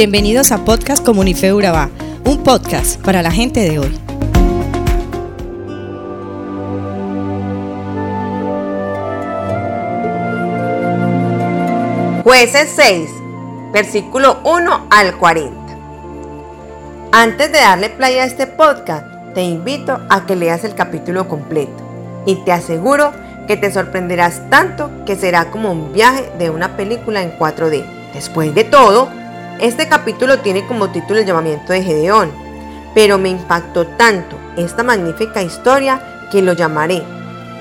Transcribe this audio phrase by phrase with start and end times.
[0.00, 1.90] Bienvenidos a Podcast Comunife Urabá,
[2.24, 4.00] un podcast para la gente de hoy.
[12.24, 13.10] Jueces 6,
[13.74, 15.54] versículo 1 al 40.
[17.12, 19.04] Antes de darle play a este podcast,
[19.34, 21.84] te invito a que leas el capítulo completo
[22.24, 23.12] y te aseguro
[23.46, 27.84] que te sorprenderás tanto que será como un viaje de una película en 4D.
[28.14, 29.19] Después de todo,
[29.60, 32.30] este capítulo tiene como título el llamamiento de Gedeón,
[32.94, 37.02] pero me impactó tanto esta magnífica historia que lo llamaré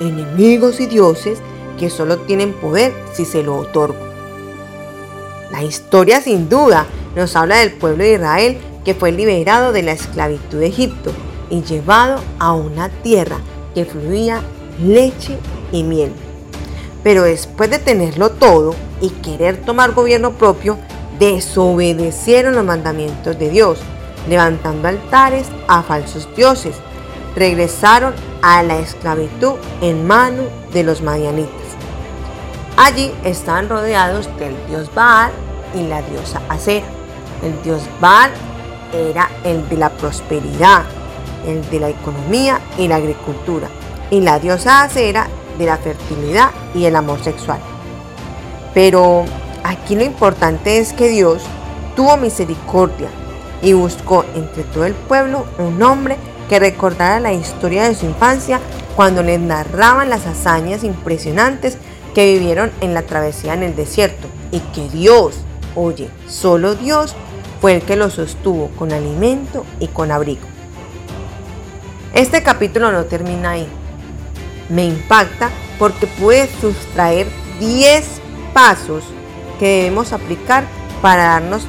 [0.00, 1.38] Enemigos y dioses
[1.78, 3.98] que solo tienen poder si se lo otorgo.
[5.50, 9.92] La historia sin duda nos habla del pueblo de Israel que fue liberado de la
[9.92, 11.12] esclavitud de Egipto
[11.50, 13.36] y llevado a una tierra
[13.74, 14.42] que fluía
[14.82, 15.36] leche
[15.70, 16.12] y miel.
[17.04, 20.78] Pero después de tenerlo todo y querer tomar gobierno propio,
[21.22, 23.78] desobedecieron los mandamientos de Dios,
[24.28, 26.74] levantando altares a falsos dioses.
[27.36, 30.42] Regresaron a la esclavitud en mano
[30.72, 31.52] de los madianitas.
[32.76, 35.30] Allí estaban rodeados del dios Baal
[35.74, 36.86] y la diosa Acera.
[37.44, 38.32] El dios Baal
[38.92, 40.82] era el de la prosperidad,
[41.46, 43.68] el de la economía y la agricultura,
[44.10, 47.60] y la diosa Acera de la fertilidad y el amor sexual.
[48.74, 49.24] Pero
[49.72, 51.42] aquí lo importante es que Dios
[51.96, 53.08] tuvo misericordia
[53.62, 56.16] y buscó entre todo el pueblo un hombre
[56.48, 58.60] que recordara la historia de su infancia
[58.96, 61.78] cuando les narraban las hazañas impresionantes
[62.14, 65.36] que vivieron en la travesía en el desierto y que Dios,
[65.74, 67.14] oye, solo Dios
[67.60, 70.46] fue el que los sostuvo con alimento y con abrigo.
[72.14, 73.68] Este capítulo no termina ahí
[74.72, 77.26] me impacta porque puede sustraer
[77.60, 78.04] 10
[78.54, 79.04] pasos
[79.62, 80.64] que debemos aplicar
[81.00, 81.68] para darnos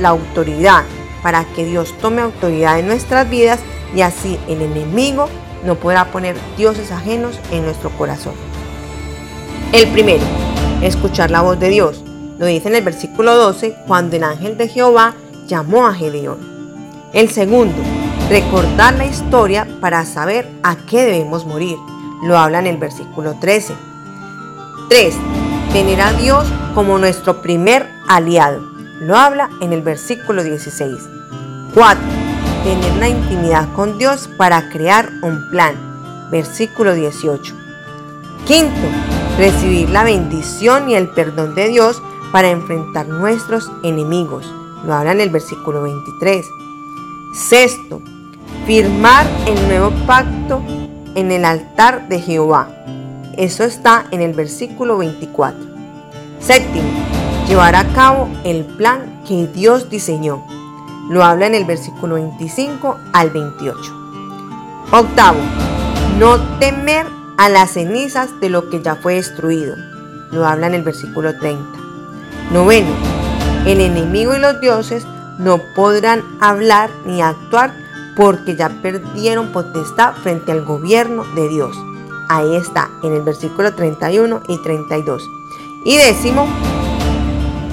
[0.00, 0.82] la autoridad,
[1.22, 3.60] para que Dios tome autoridad en nuestras vidas
[3.94, 5.28] y así el enemigo
[5.62, 8.32] no podrá poner dioses ajenos en nuestro corazón.
[9.72, 10.24] El primero,
[10.80, 12.02] escuchar la voz de Dios.
[12.38, 15.14] Lo dice en el versículo 12 cuando el ángel de Jehová
[15.46, 16.38] llamó a Gedeón.
[17.12, 17.76] El segundo,
[18.30, 21.76] recordar la historia para saber a qué debemos morir.
[22.22, 23.74] Lo habla en el versículo 13.
[24.88, 25.14] 3.
[25.74, 28.60] Tener a Dios como nuestro primer aliado.
[29.00, 31.02] Lo habla en el versículo 16.
[31.74, 32.00] 4.
[32.62, 35.74] Tener la intimidad con Dios para crear un plan.
[36.30, 37.56] Versículo 18.
[38.46, 38.86] Quinto,
[39.36, 44.46] recibir la bendición y el perdón de Dios para enfrentar nuestros enemigos.
[44.86, 46.46] Lo habla en el versículo 23.
[47.34, 48.00] Sexto,
[48.64, 50.62] firmar el nuevo pacto
[51.16, 52.83] en el altar de Jehová.
[53.36, 55.58] Eso está en el versículo 24.
[56.38, 56.88] Séptimo,
[57.48, 60.44] llevar a cabo el plan que Dios diseñó.
[61.10, 63.78] Lo habla en el versículo 25 al 28.
[64.92, 65.40] Octavo,
[66.18, 67.06] no temer
[67.36, 69.74] a las cenizas de lo que ya fue destruido.
[70.30, 71.64] Lo habla en el versículo 30.
[72.52, 72.94] Noveno,
[73.66, 75.06] el enemigo y los dioses
[75.38, 77.74] no podrán hablar ni actuar
[78.16, 81.76] porque ya perdieron potestad frente al gobierno de Dios.
[82.28, 85.28] Ahí está, en el versículo 31 y 32.
[85.84, 86.46] Y décimo,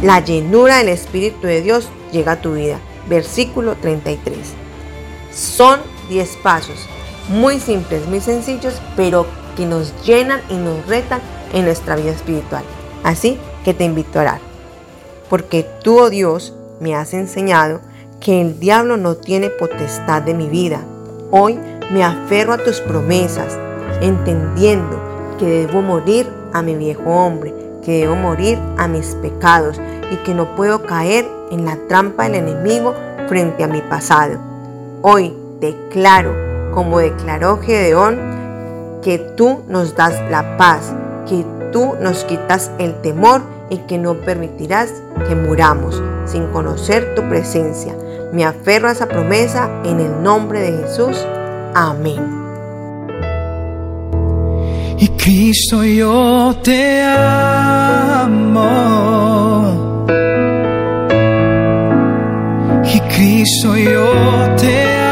[0.01, 2.79] la llenura del Espíritu de Dios llega a tu vida.
[3.07, 4.37] Versículo 33.
[5.33, 5.79] Son
[6.09, 6.87] 10 pasos,
[7.29, 9.25] muy simples, muy sencillos, pero
[9.55, 11.21] que nos llenan y nos retan
[11.53, 12.63] en nuestra vida espiritual.
[13.03, 14.39] Así que te invito a orar.
[15.29, 17.79] Porque tú, oh Dios, me has enseñado
[18.19, 20.83] que el diablo no tiene potestad de mi vida.
[21.31, 21.57] Hoy
[21.91, 23.57] me aferro a tus promesas,
[24.01, 24.99] entendiendo
[25.39, 27.53] que debo morir a mi viejo hombre,
[27.83, 29.79] que debo morir a mis pecados
[30.11, 32.93] y que no puedo caer en la trampa del enemigo
[33.27, 34.37] frente a mi pasado.
[35.01, 36.33] Hoy declaro,
[36.73, 38.19] como declaró Gedeón,
[39.01, 40.93] que tú nos das la paz,
[41.27, 44.93] que tú nos quitas el temor y que no permitirás
[45.27, 47.95] que muramos sin conocer tu presencia.
[48.31, 51.25] Me aferro a esa promesa en el nombre de Jesús.
[51.73, 52.40] Amén.
[55.01, 58.27] Y Cristo yo te amo.
[62.85, 65.10] Y Cristo yo te amo.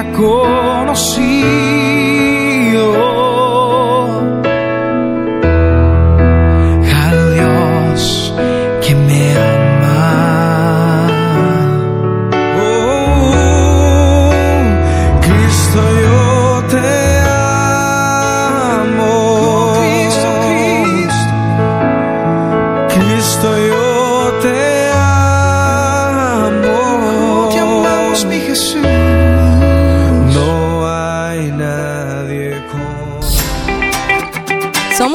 [0.00, 1.40] Hubiera conocido
[7.06, 8.34] al Dios
[8.86, 11.06] que me ama.
[12.62, 13.42] Oh,
[15.20, 16.88] Cristo, yo te
[18.48, 19.14] amo.
[19.76, 21.32] Cristo, Cristo.
[22.94, 23.84] Cristo, yo
[24.42, 24.58] te
[26.12, 26.78] amo.
[27.52, 28.99] Te amamos, mi Jesús.